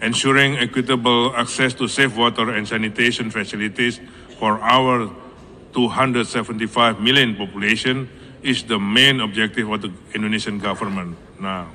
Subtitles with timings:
[0.00, 4.00] ensuring equitable access to safe water and sanitation facilities
[4.40, 5.12] for our
[5.76, 8.08] 275 million population
[8.42, 11.68] is the main objective of the Indonesian government now.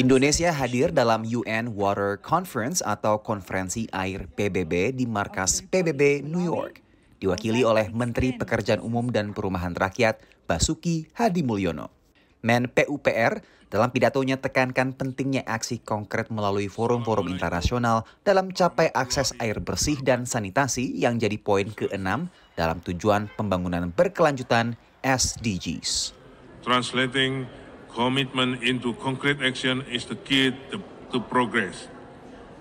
[0.00, 6.80] Indonesia hadir dalam UN Water Conference atau Konferensi Air PBB di markas PBB New York.
[7.18, 11.97] Diwakili oleh Menteri Pekerjaan Umum dan Perumahan Rakyat Basuki Hadi Mulyono.
[12.42, 19.60] Men PUPR dalam pidatonya tekankan pentingnya aksi konkret melalui forum-forum internasional dalam capai akses air
[19.60, 26.16] bersih dan sanitasi yang jadi poin ke-6 dalam tujuan pembangunan berkelanjutan SDGs.
[26.64, 27.44] Translating
[27.92, 30.80] commitment into concrete action is the key to,
[31.12, 31.92] to progress.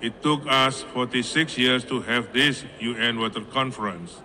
[0.00, 4.16] It took us 46 years to have this UN Water Conference.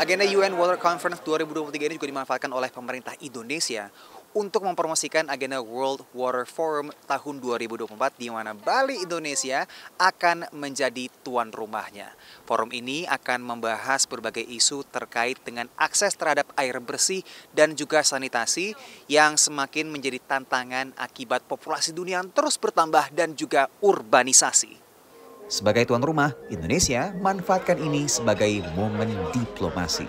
[0.00, 3.92] Agenda UN Water Conference 2023 ini juga dimanfaatkan oleh pemerintah Indonesia
[4.32, 9.68] untuk mempromosikan agenda World Water Forum tahun 2024 di mana Bali Indonesia
[10.00, 12.16] akan menjadi tuan rumahnya.
[12.48, 17.20] Forum ini akan membahas berbagai isu terkait dengan akses terhadap air bersih
[17.52, 18.72] dan juga sanitasi
[19.04, 24.79] yang semakin menjadi tantangan akibat populasi dunia yang terus bertambah dan juga urbanisasi.
[25.50, 30.06] Sebagai tuan rumah, Indonesia manfaatkan ini sebagai momen diplomasi.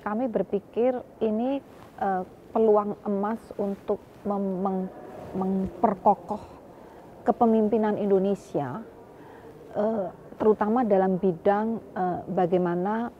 [0.00, 1.60] Kami berpikir ini
[2.00, 2.24] uh,
[2.56, 4.88] peluang emas untuk mem
[5.36, 6.40] memperkokoh
[7.28, 8.80] kepemimpinan Indonesia,
[9.76, 10.08] uh,
[10.40, 13.12] terutama dalam bidang uh, bagaimana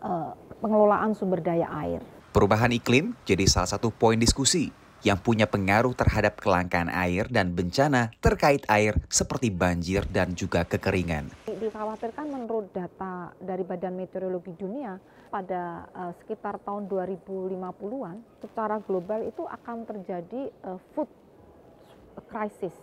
[0.00, 0.32] uh,
[0.64, 2.00] pengelolaan sumber daya air.
[2.32, 8.14] Perubahan iklim jadi salah satu poin diskusi yang punya pengaruh terhadap kelangkaan air dan bencana
[8.22, 11.30] terkait air seperti banjir dan juga kekeringan.
[11.46, 19.42] Dikhawatirkan menurut data dari Badan Meteorologi Dunia pada uh, sekitar tahun 2050-an secara global itu
[19.42, 21.10] akan terjadi uh, food
[22.30, 22.74] crisis.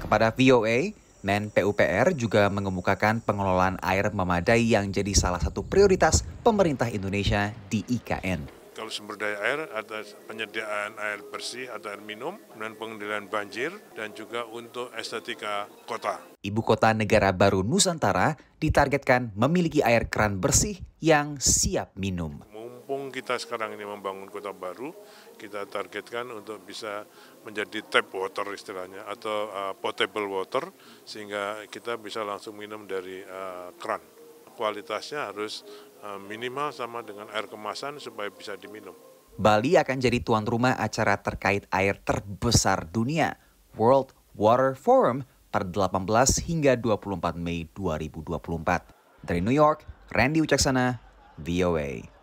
[0.00, 6.88] Kepada VOA, Men PUPR juga mengemukakan pengelolaan air memadai yang jadi salah satu prioritas pemerintah
[6.88, 8.59] Indonesia di IKN
[8.90, 14.44] sumber daya air ada penyediaan air bersih atau air minum, dan pengendalian banjir, dan juga
[14.50, 16.18] untuk estetika kota.
[16.42, 22.44] Ibu kota negara baru Nusantara ditargetkan memiliki air keran bersih yang siap minum.
[22.52, 24.90] Mumpung kita sekarang ini membangun kota baru,
[25.38, 27.06] kita targetkan untuk bisa
[27.46, 30.68] menjadi tap water istilahnya atau uh, potable water
[31.06, 34.19] sehingga kita bisa langsung minum dari uh, keran.
[34.60, 35.64] Kualitasnya harus
[36.00, 38.96] Eh, minimal sama dengan air kemasan supaya bisa diminum.
[39.36, 43.36] Bali akan jadi tuan rumah acara terkait air terbesar dunia,
[43.76, 48.88] World Water Forum pada 18 hingga 24 Mei 2024.
[49.20, 50.96] Dari New York, Randy Ucaksana,
[51.36, 52.19] VOA.